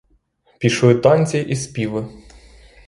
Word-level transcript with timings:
Пішли 0.59 0.95
танці 0.95 1.39
і 1.39 1.55
співи. 1.55 2.07